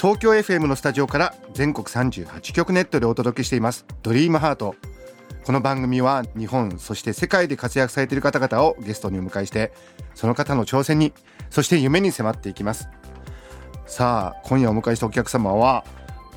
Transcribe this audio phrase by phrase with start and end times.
[0.00, 4.74] 東京 FM のスタジオから全国38局ネットでお届けしていますドリームハート
[5.44, 9.74] この番組は日本そして世界で活躍されている方々をゲストにお迎えして
[10.14, 11.12] その方の挑戦に
[11.50, 12.88] そして夢に迫っていきます
[13.84, 15.84] さあ今夜お迎えしたお客様は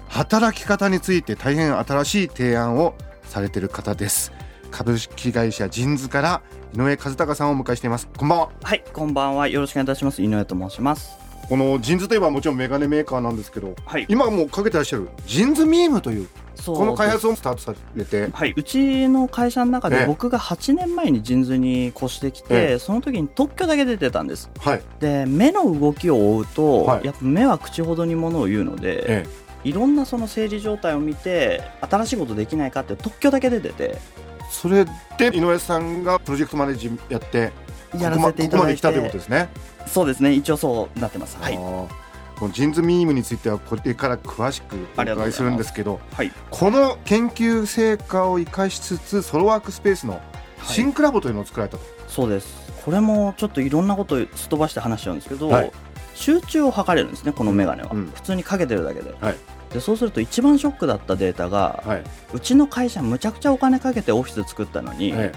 [0.10, 4.34] 働き方について大変新しい提案をされている方です
[4.72, 6.42] 株式会社ジンズから
[6.74, 9.48] 井上和孝さんをお迎えしていますこんばんははい、こんばんは。
[9.48, 10.22] よろしくお願いいたします。
[10.22, 11.23] 井上と申します。
[11.50, 14.06] このジンズといえばもちろんメガネメーカーなんですけど、はい。
[14.08, 16.28] 今もうかけてらっしゃるジンズミームという
[16.66, 20.00] この開発ををスタートされてはい、うちの会社の中ええ。
[20.02, 22.80] で僕が8年前にジンズに越してきて、ええ。
[22.80, 24.50] その時に特許だけ出てたんです。
[24.60, 27.06] はい、で目の動きを追うと、はい。
[27.06, 29.26] やっぱ目は口ほどにものを言うので、え
[29.64, 33.84] いろんなその生理状態を見て新しいことできないかって特許だけ出てて。
[33.96, 34.02] え、
[34.50, 34.86] それ
[35.18, 37.52] で井上さんがプロジェクトマネージやって
[38.00, 38.58] やらせていただいて。
[38.58, 39.50] ここまで来たということですね、
[39.86, 40.34] そうですね。
[40.34, 41.38] 一応そうなってます。
[41.40, 41.56] はい。
[41.56, 46.32] このジンズミームについてはこれから詳しくお伺いするんですけどはい。
[46.50, 50.20] この研究成果を生かしつつソロワークスペースの
[50.64, 52.64] シンクラボというのを作られたと、そうです。
[52.84, 55.72] これもちょっといろんなことをすっ飛ばして話しちゃうんですけど、はい。
[56.16, 59.36] 集中を測れるんですねこのメガネは、うん普通にかけてるだけで,、はい。
[59.74, 65.34] でそうすると一番ショックだったデータが、はい、うちの会社むちゃくちゃお金かけてオフィス作ったのに、え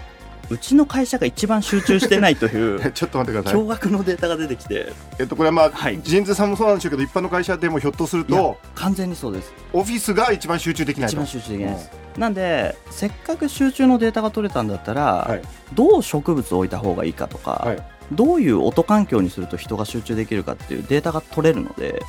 [0.48, 3.60] うちの会社が一番集中してないというえ ちょっと待ってください。
[3.60, 4.92] 驚愕のデータが出てきて。
[5.18, 6.00] えっとこれはまあ、はい。
[6.02, 9.52] ジンズさんもそうなんでしょうけど一般の会社でもひょっとすると完全にそうです。
[9.72, 11.14] オフィスが一番集中できないと。
[11.14, 15.42] 一番集中できないです、なんでせっかく集中のデータが取れたんだったら、はい。
[15.74, 17.82] どう植物を置いた方がいいかとか、はい。
[18.12, 22.02] どういう音環境にすると人が集中できるかっていうデータが取れるので。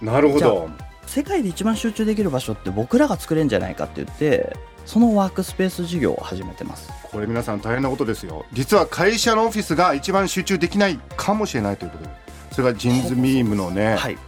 [0.00, 0.70] なるほど。
[1.06, 6.90] 世界で一番集中できる場所って僕らが作れるんじゃないかって言ってそのワークスペース事業を始めてます。
[7.02, 8.44] これ皆さん大変なことですよ。
[8.52, 12.10] 実は会社のオフィスが一番集中できないかもしれないということで。
[12.52, 14.18] それがジンズミームのね、はい。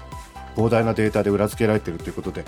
[0.57, 2.43] 膨大なデータで裏付けられているということで、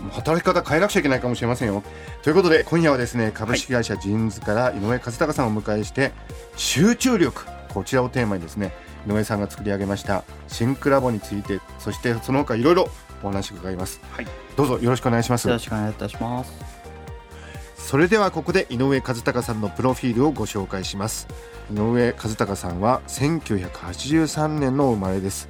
[0.00, 1.82] もう働き方変えなくちゃいけないかもしれませんよ。
[2.22, 6.12] ということで今夜はですね株式会社ジンズから井上和孝さんをお迎えして
[6.56, 7.44] 集中力。
[7.72, 8.72] こちらをテーマにですね
[9.06, 12.88] 井上さんが作り上げましたシンクラボについてそしてその他いろいろ
[13.22, 14.26] お話伺います、はい。
[14.56, 15.46] どうぞよろしくお願いします。
[15.46, 16.75] よろしくお願いいたします
[17.86, 21.28] それではここで井上和孝さんのプロフィールをご紹介します。
[21.72, 25.48] 井上和孝さんは1983年の生まれです。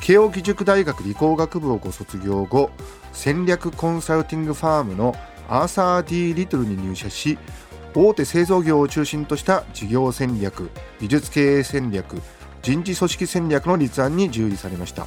[0.00, 2.70] 慶應義塾大学理工学部をご卒業後
[3.12, 5.14] 戦略コンサルティングファームの
[5.48, 7.38] アーサー・ディ・リトルに入社し
[7.94, 12.20] 大手製造業を中心とした事業戦略技術経営戦略
[12.62, 15.06] 人事組織戦略の立案に従事されました。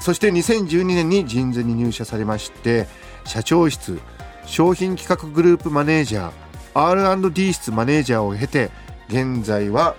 [0.00, 2.88] そして2012年に JINS に入社されまして
[3.26, 4.00] 社長室
[4.46, 6.32] 商品企画グループマネージャー
[6.74, 8.70] R&D 室マネージャーを経て
[9.08, 9.94] 現在は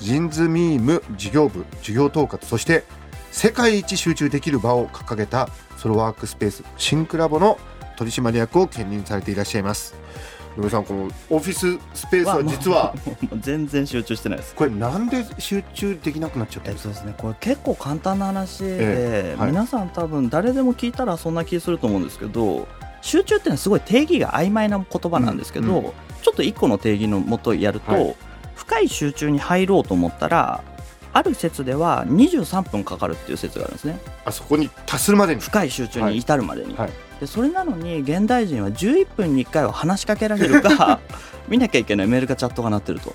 [0.00, 2.84] JINS MEME 事業部事業統括そして
[3.30, 7.58] 世界一集中できる場を掲げたソロワークスペース Think Lab の
[7.96, 9.94] 取締役を兼任されていらっしゃいます。
[10.56, 12.94] 野村さんこのオフィススペースは実は
[13.40, 14.54] 全然集中してないです。
[14.54, 16.90] これなんで集中できなくなっちゃったんですか？
[16.90, 19.50] えっとですね、これ結構簡単な話で、ええはい。
[19.50, 22.66] 皆さん多分誰でも聞いたらそんな気すると思うんですけど
[23.00, 25.92] 集中っていうのはすごい定義が曖昧な言葉なんですけど、うんう
[26.22, 28.16] ちょっと一個の定義のもとやると、はい。
[28.54, 30.62] 深い集中に入ろうと思ったら
[31.12, 33.98] ある説では23分かかるっていう説があるんですね。
[34.24, 35.40] あそこに達するまでに。
[35.40, 36.90] 深い集中に至るまでに、はい。
[37.20, 41.00] でそれなのに現代人は11分に1回は話しかけられるか
[41.48, 43.14] 見なきゃいけないメールかチャットが鳴ってると。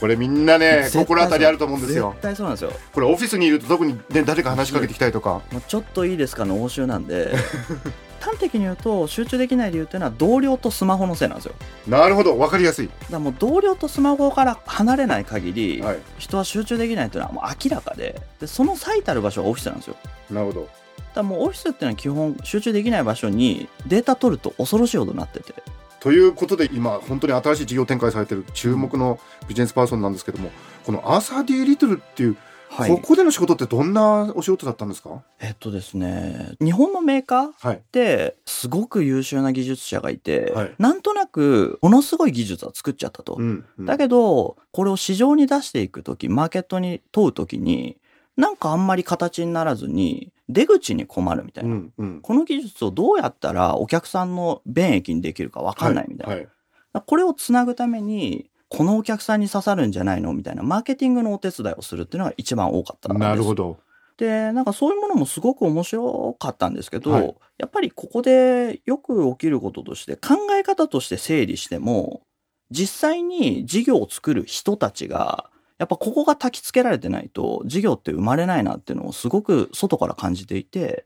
[0.00, 2.10] これみんなね心当たりあると思うんですよ。
[2.12, 2.72] 絶対そうなんですよ。
[2.92, 5.40] これオフィスにいると特に、ね、誰か話しかけてきたりとか。
[5.52, 7.34] もうちょっといいですかの応酬なんで
[8.26, 11.54] 端的に言うと集中できない理由っていうのは同僚とスマホのせいなんですよ。
[11.86, 19.96] なるほど分かりやすい、だからもう同僚とスマホから離れない限り、はい、人は集中できないっていうのはもう明らかででその最たる場所はオフィスなんですよ。
[20.30, 20.60] なるほど。
[20.62, 20.72] だか
[21.16, 25.54] らもうオフィスっていうのは基本集中できない場所にデータ取ると恐ろしいことになってて。
[26.00, 29.18] ということで今本当に新しい事業展開されている注目の
[29.48, 30.50] ビジネスパーソンなんですけども
[30.84, 32.36] このアーサー・ディ・リトルっていう、
[32.68, 32.90] はい。
[32.90, 35.22] ここでの仕事ってどんなお仕事だったんですか？
[35.40, 37.76] えっとですね日本のメーカーはい。
[37.76, 40.74] ってすごく優秀な技術者がいて、はい。
[40.78, 43.86] なんとなくものすごい技術は作っちゃったと、ん、うん。
[43.86, 47.96] だけど、これを市場に出していくとき、マーケットに問うときに、
[48.36, 51.74] なんかあんまり形にならずに、出口に困るみたいうな。
[51.74, 52.20] んうん。
[52.20, 56.34] この技術をどうやったらお客さんの便益にできるかわかんないみたいな。
[56.34, 56.48] はい
[56.92, 57.04] はい。
[57.06, 60.32] これをつなぐために、このお客さんに刺さるんじゃないの？
[60.32, 63.12] みたいな、マーケティングのお手伝いをするっていうのが一番多かった。
[63.14, 63.78] なるほど。
[64.16, 67.36] で、なんかそういうものもすごく面白かったんですけど、はい。
[67.58, 72.22] やっぱりここでよく起きることとして、考え方として整理しても、
[72.70, 81.04] 実際に事業を作る人たちが、やっぱここが焚き付けられてないと事業って生まれないなっていうのをすごく外から感じていて、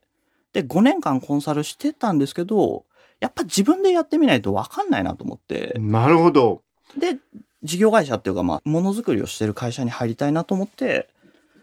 [0.53, 2.85] で、5年間コンサルしてたんですけど、
[3.19, 6.63] やっぱ自分でやってみないと分かんないなと思って、なるほど。
[6.97, 7.19] で、
[7.63, 11.09] 事業会社っていうか、まあ、ものづくりをしてる会社に入りたいなと思って、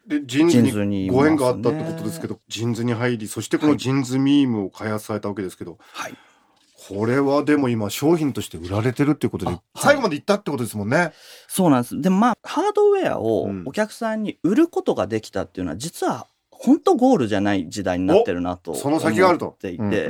[0.08, 6.14] で JINS にご縁があったってことですけど JINS に入りそしてこの JINS MEME を開発されたわけですけど、はい。
[6.88, 11.12] これはでも今商品として売られてるっていうことで、あはい最後までいったってことですもんね。
[11.48, 12.00] そうなんです。
[12.00, 20.10] でもまあ、ハードウェアをうんお客さんに売ることができたっていうのは、実は本当ゴールじゃない時代になってるなとその先があると思っていて、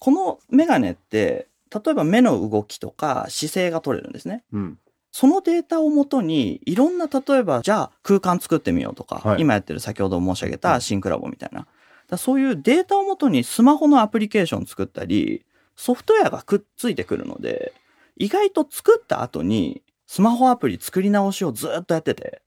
[0.00, 4.42] このメガネって、例えば目の動きとか姿勢が取れるんですね。
[4.52, 4.78] うん
[5.10, 11.66] そのデータをもとに、いろんな、例えば、じゃあ空間作ってみようとか、はい今やってる先ほど申し上げたシンクラボみたいな。
[12.16, 15.44] そういうデータをもとにスマホのアプリケーション作ったり、
[15.76, 17.72] ソフトウェアがくっついてくるので、
[18.16, 22.42] 意外と作った後に、スマホアプリ作り直しをずっとやってて、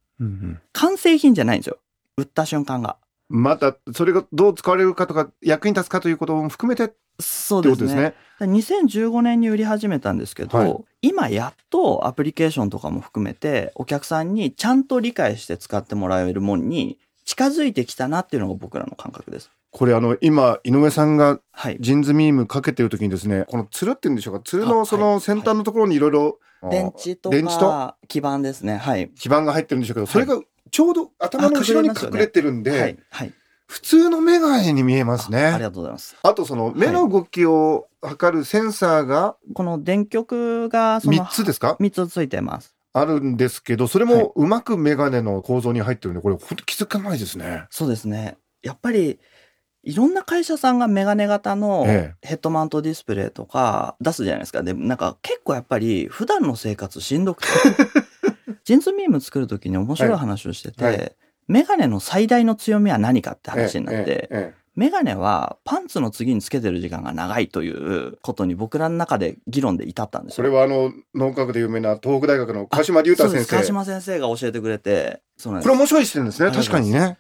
[0.74, 1.78] 完成品じゃないんですよ。
[2.18, 2.98] 売った瞬間が。
[3.30, 7.96] またそれがどう使われるかとか役に立つかということも含めてそうですね。
[7.96, 8.02] ね。
[8.04, 19.50] だから2015年に売り始めたんですけど、はい今やっとアプリケーションとかも含めてお客さんにちゃんと理解して使ってもらえるものに近づいてきたなっていうのが僕らの感覚です。
[19.72, 21.78] これあの今井上さんがはい。
[21.80, 24.42] ジンズミームかけてる時にですねこのつるっていうんでしょうか？
[24.44, 27.62] つるあのその先端のところにいろいろ電池と電池と？
[27.62, 28.78] か基板ですね。
[28.78, 29.10] はい。
[29.16, 32.98] 基板が入ってるんでしょうけどそれがちょうど頭の後ろにあ隠れてるんで、はい。
[33.10, 33.34] はい。
[33.72, 36.18] 普通のメガネに見えますねあありがとうございます。
[36.22, 42.76] あとその目の動きを測るセンサーがこの電極がその3つですか？3つついてます。
[42.92, 47.64] あるんですけどそれはいもうまくメガネの構造に入ってるんでこれ本当気づかないですね。
[47.70, 48.36] そうですね。
[48.62, 49.20] やっぱり、
[49.84, 54.64] いろんな会社さんがメガネ型のえヘッドマウントディスプレイとか出すじゃないですか。
[54.64, 57.50] で、なんか結構やっぱり普段の生活しんどくて、
[58.66, 61.16] ジンズミーム作るときに面白い話をしてて、はいはい
[61.48, 70.50] メガネの最大の強みは何かって話になって、メガネはパンツの次につけてる時間が長いということに僕らの中で議論で至ったんですそよ。
[70.50, 77.18] れはあの脳科学で有名な東北大学の鹿島隆太先生島先生が教えてくれて、そうなんですこれ面白い視点ですね確かにね。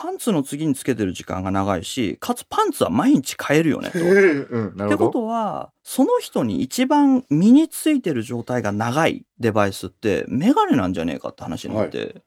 [0.00, 3.98] パンツの次につけてる時間が長いし、かつパンツは毎日変えるよねと。
[3.98, 5.10] え えうん、なってこ。
[5.10, 12.22] とは、その人に一番身についてる状態が長いデバイスってメガネなんじゃねえかって話になって、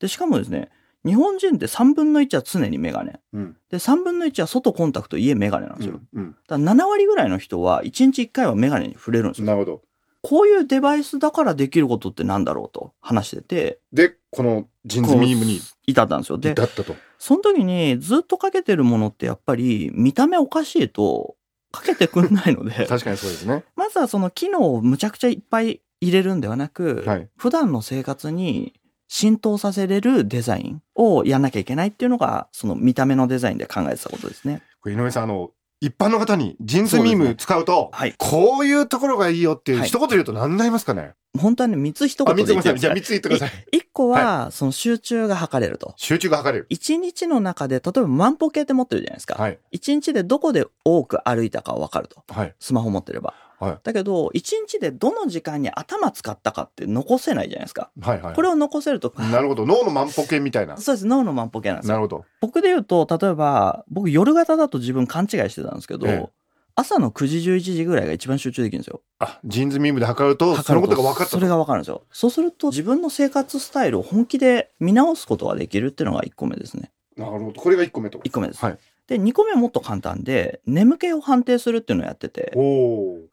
[0.00, 0.70] で、しかもですね、
[1.04, 3.20] 日本人って3分の1は常にメガネ。
[3.32, 6.00] うんで、3分の1は外コンタクト、家メガネなんですよ。
[6.12, 9.46] うんうんだから7割ぐらいの人は1日1回はメガネに触れるんですよ。
[9.46, 9.82] なるほど。
[10.22, 16.38] こういうデバイスだからできることってなんだろうと話してて、で、このジンズミームに至ったんですよ。
[16.38, 16.96] で、至ったと。
[17.18, 21.36] その時にずっとかけてるものってやっぱり見た目おかしいと
[21.70, 23.64] かけてくんないので、 確かにそうですね。
[23.76, 28.74] まずはその機能をむちゃくちゃいっぱい入れるんではなく、はい普段の生活に
[29.08, 34.62] 浸透させれるデザインをやんなきゃいけないっていうのが、その見た目のデザインで考えてたことですね。
[34.80, 35.50] これ井上さん、あの、
[35.80, 38.14] 一般の方にジンズミーム使うと、はい。
[38.18, 41.12] こういうところがいいよっていう、はい一言言うと何になりますかね？
[41.38, 43.66] 本当はね、三つ一あ、言で言ってください三つ言ってください。
[43.70, 45.94] 一個は、その集中が測れると。
[45.96, 46.66] 集中が図れる。
[46.68, 49.34] 一日の中で、例えば万歩計って持ってるじゃないですか。
[49.40, 49.58] はい。
[49.70, 52.24] 一日でどこで多く歩いたかわかると。
[52.28, 52.54] はい。
[52.58, 53.34] スマホ持ってれば。
[53.60, 57.90] はいだけど、一日でどの時間に頭使ったかって残せないじゃないですか。
[58.00, 58.22] はい。
[58.22, 58.34] はい。
[58.34, 59.66] これを残せると、なるほど。
[59.66, 60.76] 脳の万歩計みたいな。
[60.76, 61.06] そうです。
[61.06, 61.94] 脳の万歩計なんですよ。
[61.94, 62.24] なるほど。
[62.40, 66.38] 僕で言うと、例えば、僕夜型だと自分勘違いしてたんですけど、ええ
[66.80, 69.02] 朝の9時、11時ぐらいが一番集中できるんですよ。
[69.18, 71.30] あ、ジンズミームで測ると、そのことが分かったと。
[71.30, 72.04] それが分かるんですよ。
[72.12, 76.92] そうすると、自分の生活スタイルを本気で見直すことができるっていうのが1個目ですね。
[77.16, 77.60] なるほど。
[77.60, 78.20] これが一個目と。
[78.20, 78.64] 1個目です。
[78.64, 78.78] はい。
[79.08, 82.52] で、2個目はもっと簡単で、眠気を判定するっていうのをやってて。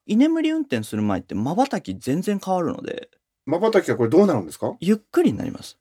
[0.08, 3.10] 居眠り運転する前って瞬き全然変わるので、
[3.46, 4.74] 瞬きはこれどうなるんですか？
[4.79, 5.77] ゆっくりになります。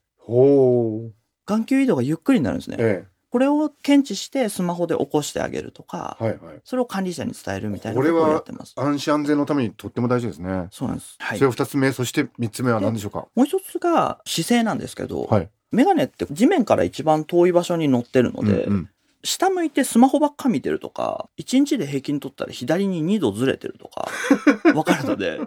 [1.47, 2.77] 眼球移動がゆっくりになるんですね。
[2.79, 6.23] えこれを検知してスマホで起こしてあげるとか、え。
[6.23, 6.61] はいはい。
[6.63, 8.73] それを管理者に伝えるみたいなことをやってます。
[8.77, 10.67] 安心安全のためにとっても大事ですね。
[10.71, 11.15] そうなんです。
[11.19, 11.47] はいそれ。
[11.47, 13.27] を二つ目、そして三つ目は何でしょうか？
[13.35, 15.49] もう一つが姿勢なんですけど、はい。
[15.71, 18.89] メガネって地面から一番遠い場所に乗ってるので、うんうん
[19.25, 24.09] 下向いてスマホばっか見てるとか、1日で平均取ったら左に2度ずれてるとか、
[24.73, 25.39] わかるので、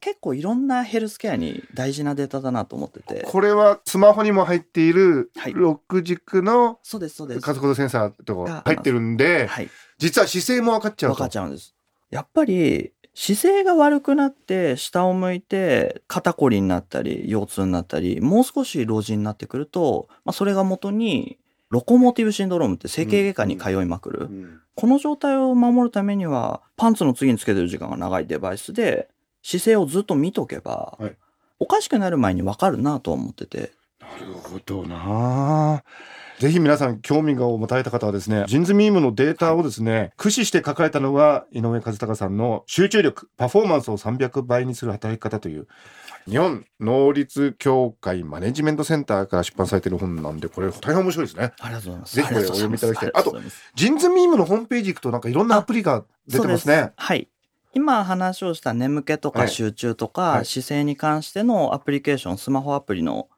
[0.00, 3.22] 結構いろんなヘルスケアに大事なデータだなと思ってて。
[3.26, 7.40] これはスマホにも入っているはい6軸のそうです、そうです。
[7.40, 9.70] 加速度センサーとか入ってるんで、はい。
[9.98, 11.28] 実は姿勢も分かっちゃうと分かっ。
[11.28, 11.74] ちゃうんです。
[12.10, 21.38] やっぱり、姿勢が悪くなって、下を向いて、肩こりになったり、腰痛になったり、もう少し老人になってくると、まあ、それが元に、
[21.70, 24.18] ロコモティブシンドロームって整形外科に通いまくる。
[24.22, 29.10] うんこの状態を守るためには、パンツの次につけてる時間が長いデバイスで、
[29.42, 31.16] 姿勢をずっと見とけば、はい
[31.62, 33.72] おかしくなる前に分かるなとは思ってて。
[34.18, 35.82] なるほどな
[36.40, 45.68] ぜひ皆さん興味が持たれた方はですね、ジンズミームのデータをですね、駆使して書かれたのが井上和孝さんの集中力、パフォーマンスを300倍にする働き方という、
[46.26, 51.52] 日本能率協会マネジメントセンターから出版されている本なんで、これ大変面白いですね。
[51.60, 52.16] ありがとうございます。
[52.16, 53.38] ぜひこれお読みいただきたいあと
[53.74, 56.92] ジンズミームのホームページ行くとなんかいろんなアプリが出てますね。
[56.96, 57.28] はい。
[57.74, 63.28] 今話をした眠気とはいか集中とか、はい姿勢に関してのアプリケーション、スマホアプリの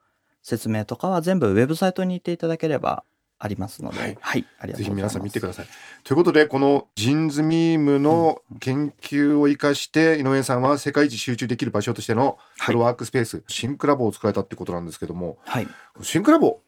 [0.43, 3.03] 説明とかは全部ウェブサイトに行っていただければ
[3.39, 4.15] ありますので、ははいい。
[4.19, 4.77] ありがとうございます。
[4.77, 5.67] ぜひ皆さん見てください。
[6.03, 15.67] ということで、このジンズミームの研究を生かして、井上さんは世界一集中できる場所としてのはいソロワークスペース、シンクラボを作られたってことなんですけども、はい。
[16.01, 16.59] シンクラボ、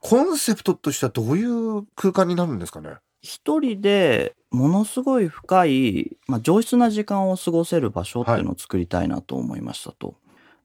[0.00, 2.90] コンセプトとしてはどういう空間になるんですかね？
[3.22, 10.14] 一人でものすごい深い、まあ、上質な時間を過ごせる場所っていうのを作りたいなと思いましたと。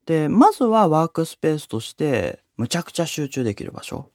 [0.10, 4.10] で、まずはワークスペースとして、むちゃくちゃ集中できる場所。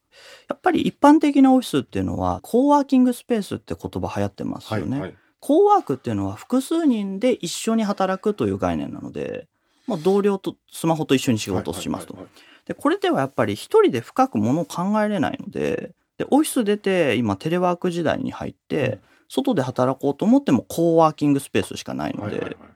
[0.49, 5.01] やっぱり一般的なオフィスっていうのは、コーワーキングスペースって言葉流行ってますよね。
[5.01, 5.15] はい。
[5.39, 9.47] コーワークっていうのは複数人で一緒に働くという概念なので、
[9.87, 12.23] もう同僚とスマホと一緒に仕事をしますとはい。
[12.25, 12.33] はい
[12.65, 22.74] で、これではやっぱり一人で深くものを考えれないので、で、オフィス出て今テレワーク時代に入って、外で働こうと思ってもコーワーキングスペースしかないのはいはいはいで、で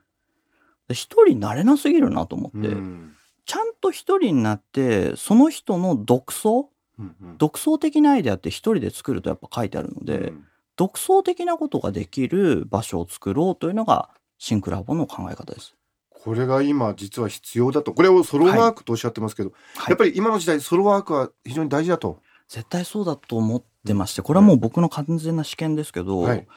[0.93, 3.13] 一人慣れなすぎるなと思って、うん。
[3.45, 6.69] ちゃんと一人になって、その人の独創？
[6.99, 7.37] うんうん。
[7.37, 10.45] 独創的なアイデアって一人で作るとやっぱ書いてあるので、うん。
[10.75, 15.75] 独創的なことができる場所を作ろうというのがシンクラボの考え方です。
[16.09, 17.93] これが今実は必要だと。
[17.93, 19.89] これをソロワークとおっしゃってますけど、はい。
[19.91, 22.21] やっぱり今の時代ソロワークは非常に大事だと。
[22.47, 26.47] 絶対そうだと思ってまして、これはもう僕の完全な試験ですけど、はい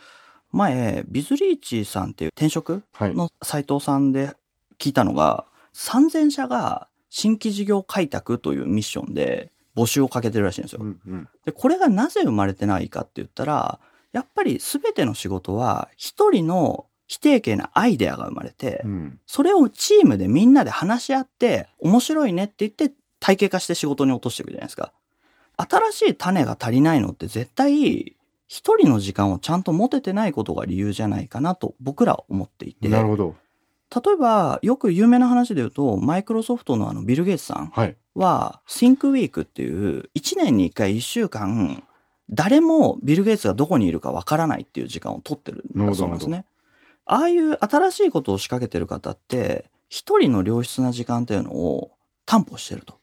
[0.53, 3.15] 前、ビズリーチさんっていう転職はい。
[3.15, 4.35] の斎藤さんで
[4.79, 10.81] 聞いたのが、3000社が新規事業開拓というミッションで募集をかけてるらしいんですよ。
[10.83, 13.81] うんうんで、これがなぜ生まれてないかって言ったら、
[14.13, 24.93] やっぱり全ての仕事は一人の否定形なアイデアが生まれて、うんそれをチームでみんなで話し合って、面白いねって言って体系化して仕事に落としていくじゃないですか。
[25.57, 28.17] 新しい種が足りないのって絶対、
[28.53, 32.87] 一人の時間をちゃんと持ててないことが理由じゃないかなと僕らは思っていて。
[32.91, 33.35] なるほど。
[33.89, 37.73] 例えば、よく有名な話で言うと、マイクロソフトのあのビル・ゲイツさん
[38.15, 41.83] は Think Week っていう、1年に1回1週間、
[42.29, 46.45] 誰もビル・ゲイツがどこにいるかわからないっていう時間を取ってるんだそうなんですね。
[47.07, 51.93] ああいう新しいことを仕掛けてる方って、一人の良質な時間っていうのを
[52.27, 52.99] 担保してると。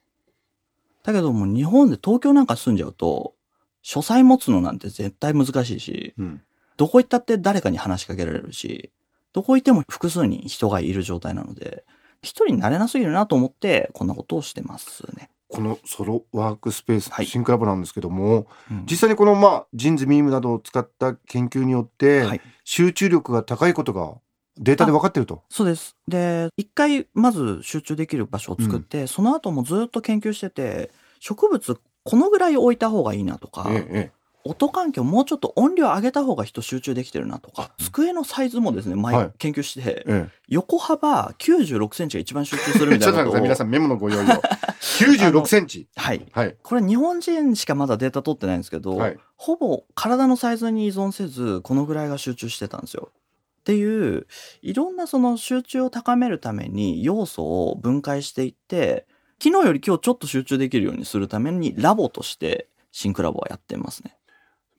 [1.01, 3.33] だけども日本で東京なんか住んじゃうと、
[3.81, 6.41] 書斎持つのなんて絶対難しいし、うん
[6.77, 8.89] どこ行ったって誰かに話しかけられるし、
[9.33, 11.83] どこ行っても複数人人がいる状態なので、
[12.21, 15.29] 一人になれなすぎるなと思って、こんなことをしてますね。
[15.49, 22.41] このソロワークスペース、はいシンクラボなんですけども、うん実際にこの、まあ、ジンズミームなどを使った研究によって、はい。
[22.63, 24.13] 集中力が高いことが
[24.57, 25.43] データで分かっていると。
[25.49, 25.97] そうです。
[26.07, 34.11] で、一回まず集中できる場所を作って、その後もずっと研究してて、植物このぐらい置いた方がいいなとか、えええ
[34.45, 44.27] 音環境もうちょっと音量上げた方が人集中できてるなとか、机のサイズもですね、前はい研究して、ええ横幅96センチが一番集中するえみたいなことを 皆さんメモのご用意を。
[44.27, 45.87] 96センチ。
[45.95, 46.25] はい。
[46.31, 46.55] はい。
[46.63, 49.17] これ日本人しかまだデータ取ってないんですけど、はい。
[49.35, 53.11] ほぼ体のサイズに依存せず、このぐらいが集中してたんですよ。
[53.59, 54.25] っていう、
[54.61, 59.05] いろんなその集中を高めるために要素を分解していって、
[59.41, 64.15] 昨日より今日ちょっと集中できるようにするためにラボとして Think Lab はやってますね。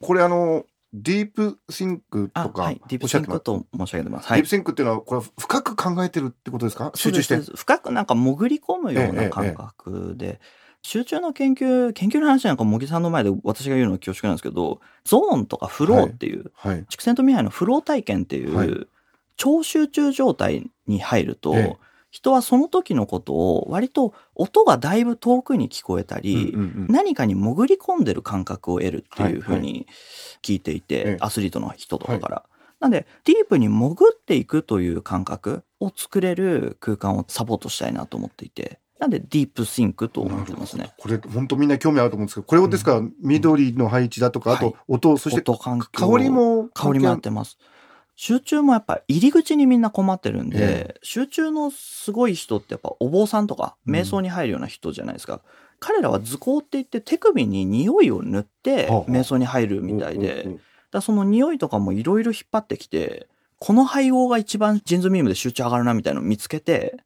[0.01, 2.81] これあの、 deep think あ、とかはい。
[2.89, 4.29] deep。think と申し上げてます。
[4.29, 6.93] はい deep。think っていうのは、これ深く考えてるってことですか？
[6.95, 7.37] 集中して。
[7.37, 10.41] 深くなんか潜り込むようええええな感覚で、
[10.83, 16.85] 集中の研究、研究の話なんか茂木さんの前で私が言うのは恐縮なんですけど、ゾーンとかフローっていう、はい。
[16.89, 18.87] 畜生と未来のフロー体験っていう、はい
[19.37, 21.77] 超集中状態に入ると、ええ
[22.11, 26.87] 人はその時のことを割と音がだいぶ遠くに聞こえたり、うんうんうん。
[26.89, 29.87] 何かに潜り込んでる感覚を得るっていうふうに
[30.43, 31.17] 聞いていて、ええ。
[31.21, 32.45] アスリートの人とかから。
[32.81, 40.93] なんで、ディープに潜っていくという感覚、を作れる空間をサポートしたいなと思っていて、なんで deep think と思ってますね。
[40.99, 42.97] これ本当みんな興味あると思うんですけど、これをですか？
[42.97, 44.75] ら、緑の配置だとか、あとはい。
[44.89, 45.59] 音、そして香
[46.19, 47.57] りも香りもやってます。
[48.17, 53.95] 集中もやっぱ入り口にみんな困ってるんで、え集中のすごい人ってやっぱお坊さんとかうん。
[53.95, 55.41] 瞑想に入るような人じゃないですか。
[55.79, 60.47] 彼らは図工って言って手首に匂いを塗って瞑想に入るみたいで、
[61.01, 63.27] その匂いとかもいろいろ引っ張ってきて、
[63.59, 66.99] この配合が一番ジンズミームで集中上がるなみたいなのを見つけて、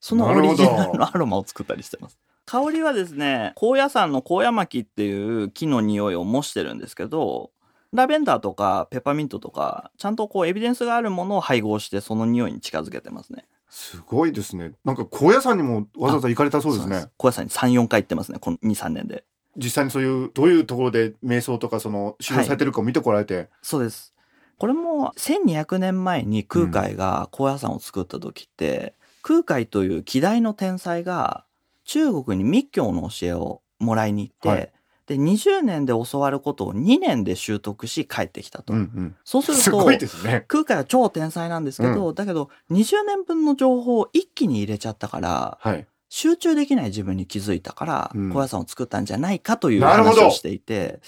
[0.00, 2.18] そのオリジナルのアロマを作ったりしてます。
[2.46, 7.50] 香りはですね、高野山の高野巻っていう木の匂いを模してるんですけど、
[7.94, 13.44] ラベンダーとかペパーミントとか、ちゃんとこうエビデンスがあるものを配合してその匂いに近づけてますね。
[13.70, 14.72] すごいですね。
[14.84, 17.10] なんか高野山にもわざわざ行かれたそうですねなん。
[17.16, 19.24] 高野山に3、4回行ってますね、この2、3年で。
[19.56, 23.48] 実際にそういう、どういうところで瞑想とかその、指導されてるかを見てこられて。
[23.62, 24.12] そうです。
[24.58, 31.44] これも1200年前に空海が高野山を作った時って、空海という希代の天才が
[31.84, 34.72] 中国に密教の教えをもらいに行って、はい
[35.06, 38.72] で、20年で教わることを2年で習得し帰ってきたと。
[38.72, 39.16] うんうん。
[39.24, 39.90] そうすると、
[40.24, 40.44] ね。
[40.48, 45.86] 空海は超天才なんですけど、だけど20年分の情報を一気に入れちゃったから、はい。
[46.08, 51.00] 集中できない自分に気づいたから、うん高野山を作ったんじゃないかという話をしていて、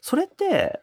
[0.00, 0.80] それって、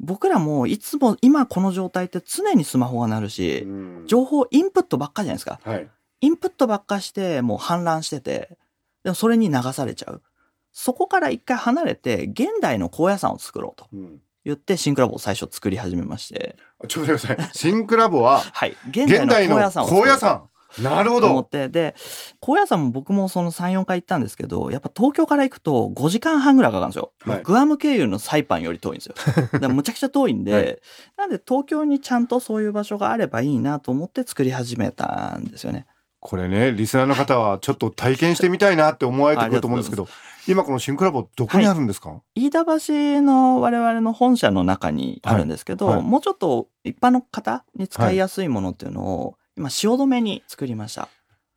[0.00, 5.60] 僕らもいつも今この状態って常にスマホが鳴るし、うん情報インプットばっかじゃないですか。
[5.64, 5.88] はい。
[6.20, 8.58] インプットばっかしてもう氾濫してて、
[9.04, 10.22] でもそれに流されちゃう。
[10.72, 16.56] そこから一回離れて、現代の高野山を作ろうとうん言って、シンクラボを最初作り始めまして、
[16.88, 17.54] ちょっと待ってください。
[17.54, 18.76] シンクラボは、はい。
[18.90, 20.48] 現現代の高野山を高野山。
[20.80, 21.26] なるほど。
[21.26, 21.94] と思って、で、
[22.40, 27.12] 高野山も僕もその3、4回行ったんですけど、やっぱ東京から行くと5時間半ぐらいかかるんですよ。
[27.20, 29.14] はいグアム経由のサイパンより遠いんですよ。
[29.52, 30.78] だからむちゃくちゃ遠いんで、はい
[31.16, 35.86] なんで東京にちゃんとそういう場所があればいいなと思って作り始めたんですよね。
[36.24, 40.06] これね、リスナーの方はちょっと体験してみたいなって思われてくると思うんですけど、
[40.46, 45.96] 今このシンクラボどこにあるんですか、飯田橋の我々の本社の中にあるんですけど、はい。
[45.96, 46.06] はい。
[46.06, 51.08] もうちょっと一般の方に使いやすいものっていうのを、今汐留に作りました。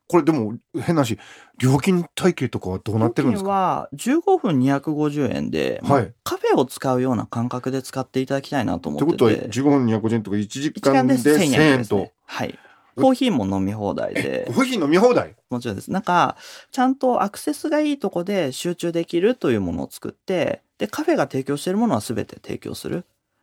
[0.07, 1.19] これでも変な話、
[1.59, 3.89] 料金体系とかはどうなってるんですか？
[3.91, 6.03] 料金は15分250円で、はい。
[6.03, 9.47] まあカフェを使うような感覚で使っていただきたいなと思ということはってて。
[9.49, 12.11] 15分250円とか1時1時間で間で1000 1000円円と。
[12.25, 12.59] はい。
[12.95, 15.35] コーヒーも飲み放題で、コーヒー飲み放題？
[15.49, 15.91] もちろんです。
[15.91, 16.37] なんか、
[16.71, 22.99] ちゃんとアクセスがいいとこで集中できるというものを作って、で、カフェが提供しているものは全て提供する。
[22.99, 23.01] っ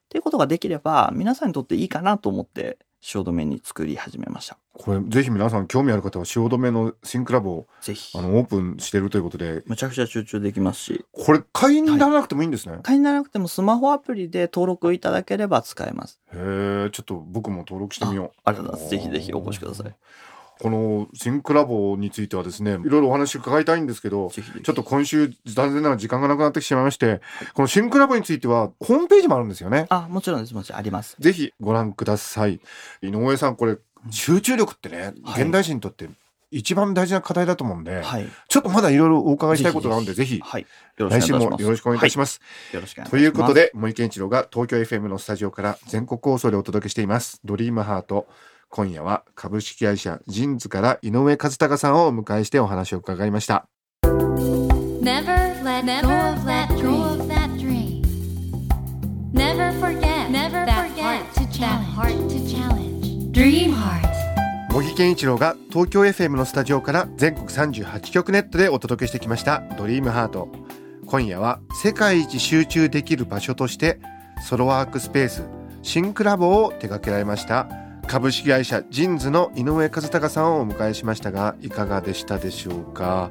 [0.08, 4.56] ていうことができれば、皆さんにとっていいかなと思って、汐留に作り始めました。
[4.74, 8.22] これぜひ皆さん興味ある方は汐留のシンクラボをぜひあ。
[8.22, 12.78] のオープンしてるということで、むちゃくちゃ集中できますし、これ会員にならなくてもいいんですね。
[12.82, 16.20] 会員にならなくてもスマホアプリで登録いただければ使えます。
[16.32, 18.40] へえ、ちょっと僕も登録してみよう。
[18.44, 18.90] ありがとうございます。
[18.90, 19.94] ぜひぜひお越しください。
[20.62, 27.20] このシンクラボについてはですね、いろいろお話伺いたいんですけど、ちょっと今週残念ながら時間がなくなってしまいまして、
[27.55, 29.87] このシンクラボについてはホームページもあるんですよね。
[29.88, 30.55] あ、もちろんです。
[30.55, 31.16] もちろんあります。
[31.18, 32.61] ぜひご覧ください。
[33.03, 33.77] 井上さん、これ
[34.11, 36.09] 集中力ってね、はい現代人にとって
[36.53, 38.29] 一番大事な課題だと思うんで、はい。
[38.46, 40.66] ちょっとまだいろいろお伺いしたいことがあるんで、ぜひはい。
[40.96, 41.33] 来週。
[41.33, 42.40] もよろしくお願いいたします。
[42.40, 42.75] はい。
[42.77, 43.11] よろしくお願いいたします。
[43.11, 47.40] ということで、森健一郎が東京 FM のスタジオから全国放送でお届けしています。
[47.44, 48.29] ドリームハート。
[48.74, 53.68] 今夜は株式会社ジンズから井上和孝さんをお迎えしてお話を伺いました。
[54.02, 58.02] Never let go of that dream.
[59.35, 61.85] Never forget Never that heart to challenge.
[61.94, 63.30] heart to challenge.
[63.32, 64.11] Dream Heart.
[64.70, 70.48] 茂木健一郎が東京 FM のスタジオから全国38局ネットでお届けしてきましたドリームハート
[71.04, 74.00] 今夜は世界一集中できる場所として
[74.48, 75.46] ソロワークスペース
[75.82, 77.68] シンクラボを手掛けられました
[78.12, 83.31] 株式会社ジンズの井上和孝さんをお迎えしましたがいかがでしたでしょうか？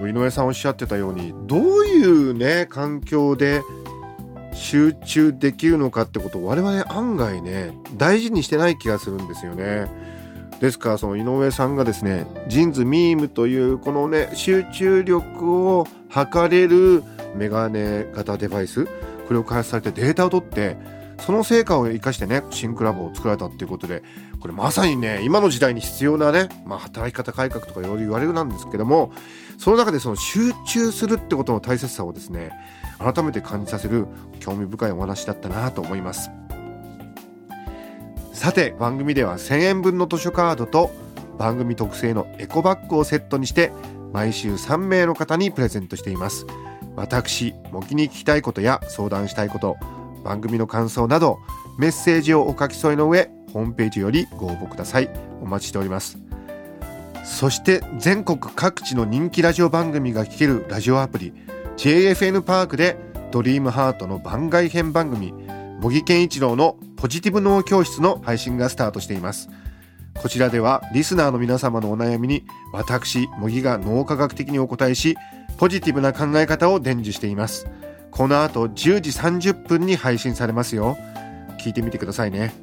[0.00, 3.62] 井上さんおっしゃってたようにどういうね環境で
[4.52, 9.86] 集中できるのかってことを我々案外ね大事にしてない気がするんですよね。
[10.58, 17.04] ですからその井上さんがですねジンズミームというこのね集中力を測れる
[17.36, 18.90] メガネ型デバイスこ
[19.30, 20.76] れを開発されてデータを取って
[21.24, 24.02] その成果を生かしてねシンクラボを作られたっていうことで
[24.40, 29.10] これまさにね今の時代に必要なね、まあ、働き方改革とかいろいろ言われるなんですけども
[29.56, 32.50] その中でその集中するってことの大切さをですね
[32.98, 34.06] 改めて感じさせる
[34.38, 36.30] 興味深いお話だったなと思います。
[38.34, 40.90] さて番組では1000円分の図書カードと
[41.38, 43.72] 番組特製のエコバッグをセットにして
[44.12, 46.44] 毎週3名の方にプレゼントしています
[46.96, 49.76] 私模擬に聞きたいことや相談したいこと
[50.24, 51.38] 番組の感想など
[51.78, 55.08] メッセージをお書き添えの上ホームページよりご応募ください。
[55.40, 56.18] お待ちしております。
[57.24, 61.32] そして全国各地の人気ラジオ番組が聴けるラジオアプリ
[61.76, 62.98] JFN パークで
[63.30, 65.32] ドリームハートの番外編番組
[65.80, 69.48] 茂木健一郎のポジティブ脳教室の配信がスタートしています。
[70.14, 75.16] こちらではリスナーの皆様のお悩みに私茂木が脳科学的にお答えし
[75.58, 77.66] ポジティブな考え方を伝授しています。
[78.14, 80.96] この後10時30分に配信されますよ。
[81.58, 82.54] 聞いてみてくださいね。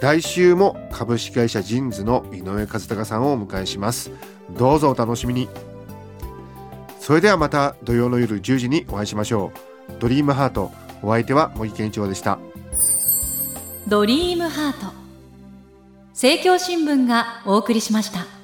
[0.00, 4.10] 来週も株式会社ジンズの井上和孝さんをお迎えします。
[4.58, 5.48] どうぞお楽しみに。
[7.00, 9.52] それではまた土曜の夜10時にお会いしましょ
[9.88, 9.92] う。
[10.00, 10.72] ドリームハート。
[11.02, 12.38] お相手は茂木健一郎でした。
[13.86, 14.92] ドリームハート。
[16.10, 18.35] 政教新聞がお送りしました。